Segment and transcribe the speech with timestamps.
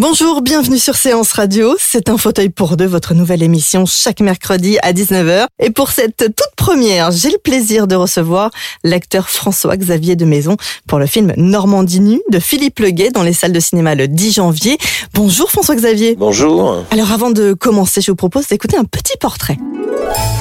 [0.00, 1.76] Bonjour, bienvenue sur Séance Radio.
[1.78, 5.44] C'est un fauteuil pour deux, votre nouvelle émission chaque mercredi à 19h.
[5.58, 8.50] Et pour cette toute première, j'ai le plaisir de recevoir
[8.82, 10.56] l'acteur François-Xavier de Maison
[10.88, 14.32] pour le film Normandie nue de Philippe Leguet dans les salles de cinéma le 10
[14.32, 14.78] janvier.
[15.12, 16.16] Bonjour François-Xavier.
[16.16, 16.82] Bonjour.
[16.92, 19.58] Alors avant de commencer, je vous propose d'écouter un petit portrait.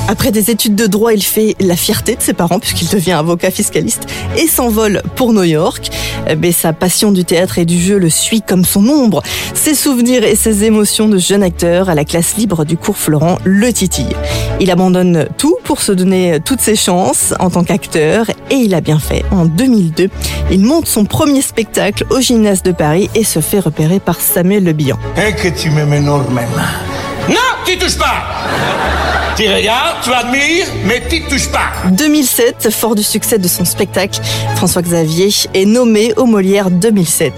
[0.07, 3.51] Après des études de droit, il fait la fierté de ses parents puisqu'il devient avocat
[3.51, 5.89] fiscaliste et s'envole pour New York.
[6.39, 9.21] Mais sa passion du théâtre et du jeu le suit comme son ombre.
[9.53, 13.37] Ses souvenirs et ses émotions de jeune acteur à la classe libre du cours Florent
[13.43, 14.15] le titille.
[14.59, 18.81] Il abandonne tout pour se donner toutes ses chances en tant qu'acteur et il a
[18.81, 19.23] bien fait.
[19.31, 20.09] En 2002,
[20.51, 24.63] il monte son premier spectacle au gymnase de Paris et se fait repérer par Samuel
[24.63, 24.97] Le Bihan.
[27.29, 28.23] Non, tu touches pas
[29.37, 34.19] Tu regardes, tu admires, mais tu touches pas 2007, fort du succès de son spectacle,
[34.55, 37.33] François Xavier est nommé au Molière 2007.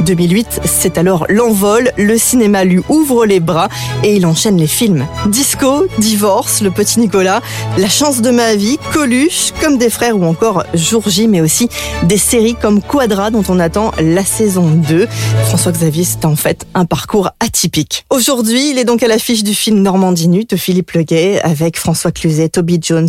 [0.00, 3.68] 2008, c'est alors l'envol, le cinéma lui ouvre les bras
[4.02, 5.06] et il enchaîne les films.
[5.26, 7.40] Disco, Divorce, Le Petit Nicolas,
[7.78, 11.68] La chance de ma vie, Coluche, Comme des frères ou encore Jour J, mais aussi
[12.02, 15.06] des séries comme Quadra dont on attend la saison 2.
[15.46, 18.04] François Xavier, c'est en fait un parcours atypique.
[18.10, 22.12] Aujourd'hui, il est donc à l'affiche du film Normandie nue de Philippe Leguet avec François
[22.12, 23.08] Cluzet, Toby Jones,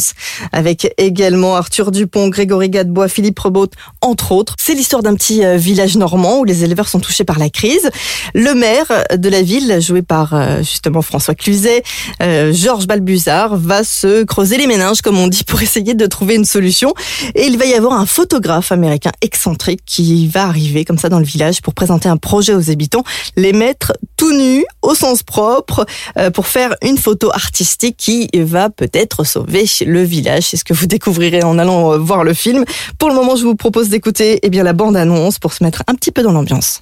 [0.52, 3.70] avec également Arthur Dupont, Grégory Gadebois, Philippe Rebaud,
[4.02, 4.56] entre autres.
[4.60, 7.90] C'est l'histoire d'un petit euh, village normand où les éleveurs sont touchés par la crise.
[8.34, 11.84] Le maire de la ville, joué par euh, justement François Cluzet,
[12.22, 16.36] euh, Georges Balbuzard, va se creuser les méninges, comme on dit, pour essayer de trouver
[16.36, 16.94] une solution.
[17.36, 21.20] Et il va y avoir un photographe américain excentrique qui va arriver comme ça dans
[21.20, 23.04] le village pour présenter un projet aux habitants,
[23.36, 25.86] les mettre tout nus, au sens propre,
[26.34, 30.44] pour faire une photo artistique qui va peut-être sauver le village.
[30.44, 32.66] C'est ce que vous découvrirez en allant euh, voir le film.
[33.00, 35.96] Pour le moment, je vous propose d'écouter eh bien la bande-annonce pour se mettre un
[35.96, 36.80] petit peu dans l'ambiance.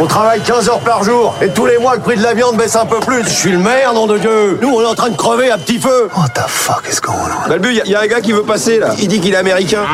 [0.00, 2.56] On travaille 15 heures par jour et tous les mois le prix de la viande
[2.56, 3.24] baisse un peu plus.
[3.24, 4.58] Je suis le maire, nom de Dieu.
[4.60, 6.08] Nous, on est en train de crever à petit feu.
[6.16, 7.48] What the fuck is going on?
[7.48, 8.94] Balbu, il y, a un gars qui veut passer là.
[8.98, 9.84] Il dit qu'il est américain.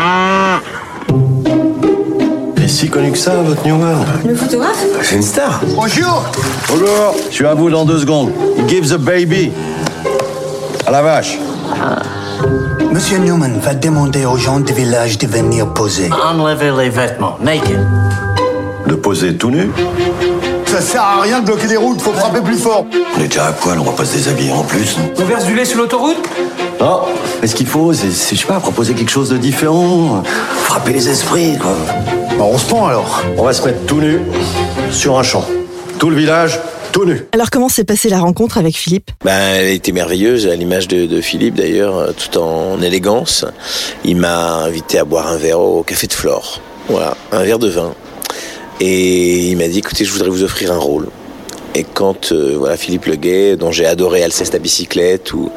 [0.98, 0.98] Il
[2.69, 5.61] est si connu que ça, votre Newman Le photographe C'est une star.
[5.75, 6.23] Bonjour.
[6.69, 7.15] Bonjour.
[7.31, 8.31] Je suis à vous dans deux secondes.
[8.69, 9.51] Give the baby.
[10.87, 11.39] À la vache.
[12.93, 16.11] Monsieur Newman va demander aux gens du village de venir poser.
[16.13, 17.79] Enlevez les vêtements, naked.
[18.87, 19.71] De poser tout nu
[20.67, 22.85] Ça sert à rien de bloquer les routes, faut frapper plus fort.
[23.17, 24.97] On est déjà à poil, on va pas se déshabiller en plus.
[25.19, 26.29] On verse du lait sur l'autoroute?
[26.81, 27.01] Non.
[27.41, 30.23] Mais ce qu'il faut, c'est, je sais pas, proposer quelque chose de différent.
[30.65, 31.75] Frapper les esprits, quoi.
[32.41, 33.25] On se pend alors.
[33.37, 34.21] On va se mettre tout nu
[34.93, 35.45] sur un champ.
[35.99, 36.61] Tout le village,
[36.93, 37.27] tout nu.
[37.33, 39.11] Alors comment s'est passée la rencontre avec Philippe?
[39.25, 43.45] Ben, elle était merveilleuse, à l'image de, de Philippe d'ailleurs, euh, tout en élégance.
[44.05, 46.61] Il m'a invité à boire un verre au Café de Flore.
[46.89, 47.93] Voilà, un verre de vin.
[48.81, 51.09] Et il m'a dit, écoutez, je voudrais vous offrir un rôle.
[51.75, 55.51] Et quand euh, voilà Philippe Leguet, dont j'ai adoré Alceste à bicyclette ou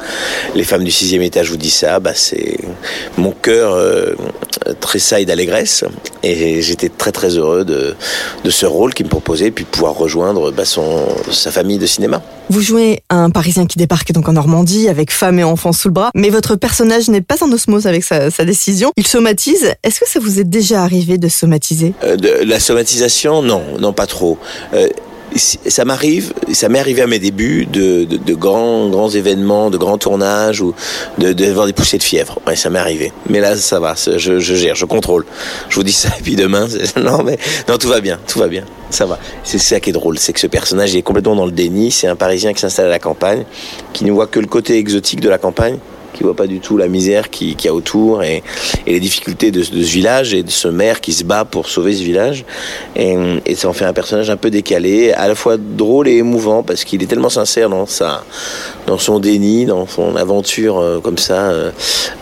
[0.54, 2.58] Les femmes du sixième étage vous dit ça, bah c'est
[3.16, 4.14] mon cœur euh,
[4.80, 5.84] tressaille d'allégresse
[6.22, 7.94] et j'étais très très heureux de,
[8.44, 11.78] de ce rôle qu'il me proposait et puis de pouvoir rejoindre bah, son, sa famille
[11.78, 12.22] de cinéma.
[12.48, 15.94] Vous jouez un Parisien qui débarque donc en Normandie avec femme et enfants sous le
[15.94, 18.92] bras, mais votre personnage n'est pas en osmose avec sa, sa décision.
[18.96, 19.72] Il somatise.
[19.82, 21.94] Est-ce que ça vous est déjà arrivé de somatiser?
[22.04, 24.38] Euh, de, la somatisation, non, non pas trop.
[24.74, 24.88] Euh,
[25.36, 29.78] ça m'arrive, ça m'est arrivé à mes débuts de, de, de grands, grands événements, de
[29.78, 30.74] grands tournages ou
[31.18, 32.38] de, de des poussées de fièvre.
[32.46, 33.12] Ouais, ça m'est arrivé.
[33.28, 35.24] Mais là, ça va, je, je gère, je contrôle.
[35.68, 36.66] Je vous dis ça et puis demain,
[36.96, 39.18] non mais non, tout va bien, tout va bien, ça va.
[39.44, 41.90] C'est ça qui est drôle, c'est que ce personnage il est complètement dans le déni.
[41.90, 43.44] C'est un Parisien qui s'installe à la campagne,
[43.92, 45.78] qui ne voit que le côté exotique de la campagne
[46.12, 48.42] qui voit pas du tout la misère qui- qu'il y a autour et,
[48.86, 51.68] et les difficultés de, de ce village et de ce maire qui se bat pour
[51.68, 52.44] sauver ce village.
[52.96, 53.16] Et,
[53.46, 56.62] et ça en fait un personnage un peu décalé, à la fois drôle et émouvant
[56.62, 58.24] parce qu'il est tellement sincère dans sa,
[58.86, 61.70] dans son déni, dans son aventure euh, comme ça, euh,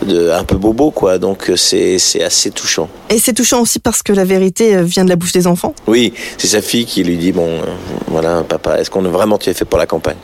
[0.05, 1.17] de un peu bobo quoi.
[1.17, 2.89] Donc euh, c'est c'est assez touchant.
[3.09, 5.73] Et c'est touchant aussi parce que la vérité vient de la bouche des enfants.
[5.87, 7.65] Oui, c'est sa fille qui lui dit bon, euh,
[8.07, 10.17] voilà papa, est-ce qu'on a vraiment tu es fait pour la campagne?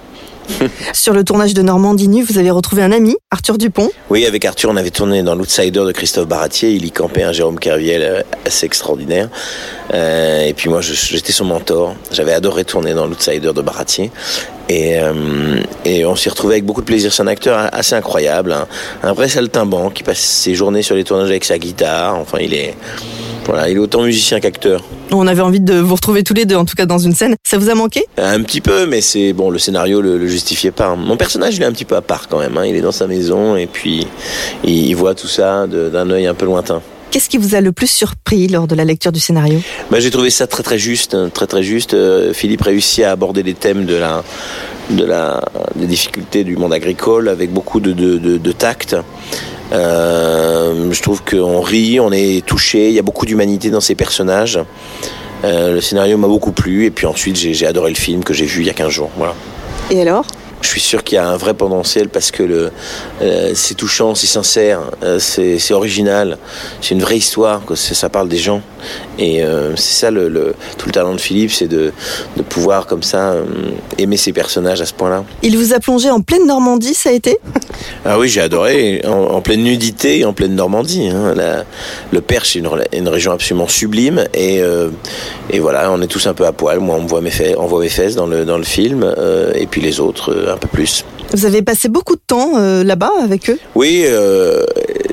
[0.94, 3.90] Sur le tournage de Normandie Nue, vous avez retrouvé un ami, Arthur Dupont.
[4.10, 6.72] Oui, avec Arthur, on avait tourné dans l'Outsider de Christophe Baratier.
[6.72, 9.30] Il y campait un Jérôme Kerviel euh, assez extraordinaire.
[9.94, 11.96] Euh, et puis moi, j'étais son mentor.
[12.12, 14.12] J'avais adoré tourner dans l'Outsider de Baratier.
[14.70, 17.14] Et, euh, et on s'y retrouvait avec beaucoup de plaisir.
[17.14, 18.68] C'est un acteur assez incroyable, un,
[19.04, 22.16] un vrai saltimbanque qui passe ses journées sur les tournages avec sa guitare.
[22.16, 22.76] Enfin, il est,
[23.48, 24.84] voilà, il est autant musicien qu'acteur.
[25.12, 27.36] On avait envie de vous retrouver tous les deux, en tout cas dans une scène.
[27.44, 28.06] Ça vous a manqué?
[28.18, 30.96] Un petit peu, mais c'est bon, le scénario le, le justifiait pas.
[30.96, 32.56] Mon personnage, il est un petit peu à part quand même.
[32.58, 32.66] hein.
[32.66, 34.06] Il est dans sa maison et puis
[34.64, 36.82] il, il voit tout ça d'un œil un peu lointain.
[37.10, 39.60] Qu'est-ce qui vous a le plus surpris lors de la lecture du scénario?
[39.90, 41.94] Bah, j'ai trouvé ça très très juste, hein, très très juste.
[41.94, 44.26] Euh, Philippe réussit à aborder les thèmes de la,
[44.90, 45.42] de la,
[45.76, 48.98] des difficultés du monde agricole avec beaucoup de, de, de, de tact.
[49.72, 53.96] Euh, je trouve qu'on rit, on est touché, il y a beaucoup d'humanité dans ces
[53.96, 54.60] personnages.
[55.44, 58.46] Euh, le scénario m'a beaucoup plu et puis ensuite j'ai adoré le film que j'ai
[58.46, 59.12] vu il y a 15 jours.
[59.18, 59.36] Voilà.
[59.92, 60.26] Et alors?
[60.62, 62.72] Je suis sûr qu'il y a un vrai potentiel parce que le,
[63.22, 66.38] euh, c'est touchant, c'est sincère, euh, c'est, c'est original,
[66.82, 68.62] c'est une vraie histoire, que c'est- ça parle des gens.
[69.20, 71.92] Et euh, c'est ça le, le- tout le talent de Philippe, c'est de,
[72.36, 73.46] de pouvoir comme ça euh,
[73.98, 75.24] aimer ses personnages à ce point-là.
[75.44, 77.38] Il vous a plongé en pleine Normandie, ça a été?
[78.06, 81.10] Ah oui, j'ai adoré, en, en pleine nudité et en pleine Normandie.
[81.10, 81.34] hein.
[81.36, 81.66] La-
[82.12, 82.60] le Perche est
[82.94, 84.90] une, région absolument sublime et, euh,
[85.52, 86.80] et voilà, on est tous un peu à poil.
[86.80, 89.04] Moi, on me voit mes, fesses, on voit mes fesses dans le, dans le film
[89.04, 91.06] euh, et puis les autres euh, un peu plus.
[91.34, 93.58] Vous avez passé beaucoup de temps euh, là-bas avec eux?
[93.76, 94.64] Oui, euh,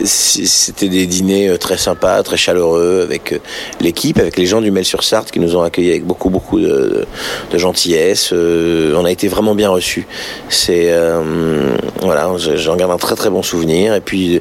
[0.05, 3.39] c'était des dîners euh, très sympas, très chaleureux avec euh,
[3.81, 6.61] l'équipe, avec les gens du Mel sur Sarthe qui nous ont accueillis avec beaucoup beaucoup
[6.61, 7.05] de,
[7.53, 8.31] de gentillesse.
[8.33, 10.07] Euh, on a été vraiment bien reçus.
[10.49, 14.41] C'est euh, voilà, je- j'en garde un très très bon souvenir et puis euh,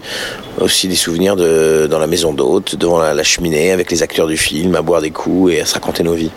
[0.59, 4.27] aussi des souvenirs de dans la maison d'hôte, devant la, la cheminée avec les acteurs
[4.27, 6.31] du film, à boire des coups et à se raconter nos vies.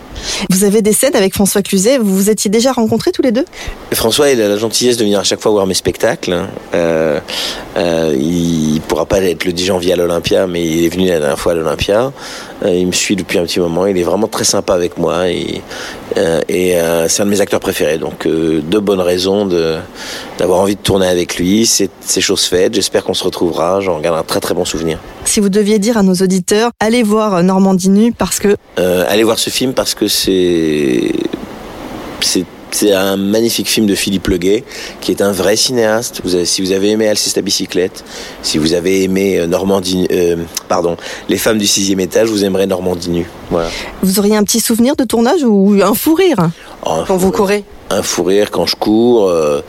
[0.49, 3.45] Vous avez des scènes avec François Cluzet, vous vous étiez déjà rencontrés tous les deux?
[3.93, 6.33] François, il a la gentillesse de venir à chaque fois voir mes spectacles.
[6.33, 6.47] hein.
[6.73, 7.19] Euh,
[7.77, 11.19] euh, il pourra pas être le 10 janvier à l'Olympia, mais il est venu la
[11.19, 12.11] dernière fois à l'Olympia.
[12.65, 13.85] Euh, il me suit depuis un petit moment.
[13.85, 15.61] Il est vraiment très sympa avec moi et,
[16.47, 17.97] et euh, c'est un de mes acteurs préférés.
[17.97, 19.77] Donc, euh, deux bonnes raisons de
[20.37, 21.65] d'avoir envie de tourner avec lui.
[21.65, 22.73] C'est c'est chose faite.
[22.73, 23.81] J'espère qu'on se retrouvera.
[23.81, 24.99] J'en garde un très très bon souvenir.
[25.25, 29.05] Si vous deviez dire à nos auditeurs, allez voir euh, Normandie Nue parce que Euh,
[29.07, 31.11] allez voir ce film parce que c'est
[32.21, 34.63] c'est c'est un magnifique film de Philippe Leguet,
[35.01, 36.21] qui est un vrai cinéaste.
[36.23, 38.03] Vous avez- si vous avez aimé Alceste à bicyclette,
[38.43, 40.35] si vous avez aimé euh, Normandie, euh,
[40.67, 40.97] pardon,
[41.29, 43.29] Les femmes du sixième étage, vous aimerez Normandie nue.
[43.49, 43.69] Voilà.
[44.03, 46.49] vous auriez un petit souvenir de tournage ou un fou rire
[46.85, 47.63] Oh, quand vous courez.
[47.89, 49.61] un fou rire quand je cours euh,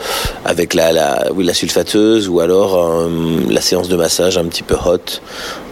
[0.44, 3.08] avec la, la, oui, la sulfateuse ou alors euh,
[3.48, 4.98] la séance de massage un petit peu hot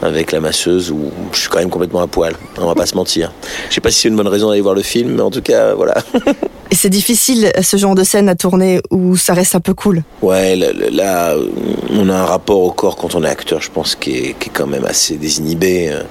[0.03, 2.35] avec la masseuse où je suis quand même complètement à poil.
[2.59, 3.33] On va pas se mentir.
[3.69, 5.43] Je sais pas si c'est une bonne raison d'aller voir le film, mais en tout
[5.43, 5.95] cas, voilà.
[6.71, 10.03] Et c'est difficile ce genre de scène à tourner où ça reste un peu cool.
[10.21, 11.35] Ouais, là, là, là,
[11.91, 14.49] on a un rapport au corps quand on est acteur, je pense, qui est, qui
[14.49, 15.91] est quand même assez désinhibé.
[15.93, 16.03] Euh,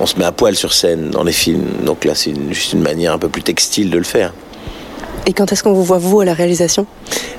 [0.00, 2.80] On se met à poil sur scène dans les films, donc là, c'est juste une
[2.80, 4.32] manière un peu plus textile de le faire.
[5.26, 6.86] Et quand est-ce qu'on vous voit, vous, à la réalisation?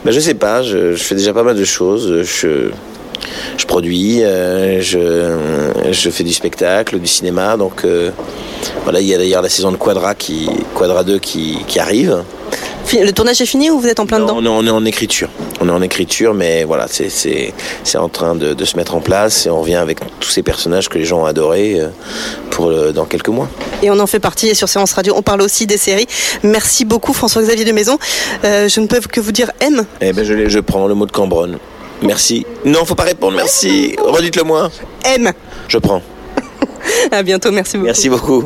[0.06, 2.24] Ben, je sais pas, je, je fais déjà pas mal de choses.
[2.24, 2.69] Je,
[3.57, 7.57] je produis, euh, je, je fais du spectacle, du cinéma.
[7.57, 8.12] Donc euh,
[8.83, 12.24] voilà, il y a d'ailleurs la saison de Quadra, qui, Quadra 2 qui, qui arrive.
[12.91, 14.69] Le tournage est fini ou vous êtes en plein Non, dedans on, est, on est
[14.71, 15.30] en écriture.
[15.62, 18.95] On est en écriture, mais voilà, c'est c'est c'est en train de, de se mettre
[18.95, 21.90] en place et on revient avec tous ces personnages que les gens ont adorés euh,
[22.49, 23.47] pour le- dans quelques mois.
[23.83, 24.47] Et on en fait partie.
[24.47, 26.07] Et sur Séance Radio, on parle aussi des séries.
[26.44, 27.97] Merci beaucoup, François-Xavier de Maison.
[28.44, 29.85] Euh, je ne peux que vous dire M.
[30.02, 31.57] Eh ben je, je prends le mot de Cambronne.
[32.02, 32.45] Merci.
[32.66, 33.35] Non, faut pas répondre.
[33.35, 33.95] Merci.
[34.04, 34.71] Redites-le moi.
[35.06, 35.31] M.
[35.68, 36.02] Je prends.
[37.11, 37.52] À bientôt.
[37.52, 37.85] Merci beaucoup.
[37.85, 38.44] Merci beaucoup.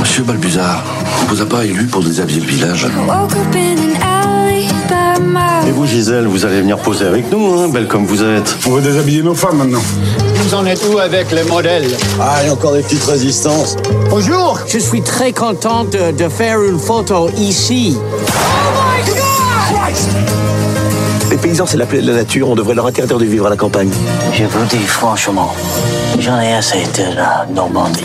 [0.00, 0.84] Monsieur Balbuzard,
[1.20, 2.86] on vous a pas élu pour déshabiller le village
[5.66, 8.56] Et vous, Gisèle, vous allez venir poser avec nous, hein, belle comme vous êtes.
[8.66, 9.82] On va déshabiller nos femmes maintenant.
[10.36, 11.86] Vous en êtes où avec les modèles?
[12.20, 13.76] Ah, il y a encore des petites résistances.
[14.10, 17.96] Bonjour Je suis très content de, de faire une photo ici.
[21.30, 22.48] Les paysans, c'est la plaie de la nature.
[22.50, 23.90] On devrait leur interdire de vivre à la campagne.
[24.34, 25.54] Je vous dis franchement,
[26.18, 28.04] j'en ai assez de la Normandie.